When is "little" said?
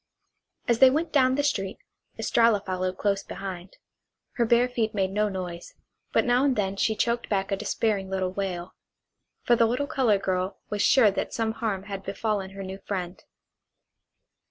8.09-8.31, 9.67-9.85